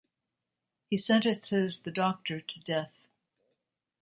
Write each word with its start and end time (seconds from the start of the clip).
He 0.89 0.97
sentences 0.97 1.83
the 1.83 1.91
Doctor 1.91 2.41
to 2.41 2.59
death. 2.61 3.05